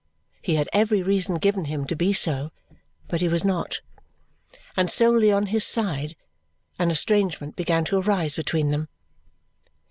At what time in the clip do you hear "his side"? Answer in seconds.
5.53-6.15